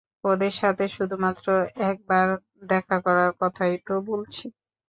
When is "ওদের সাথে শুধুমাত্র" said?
0.23-1.45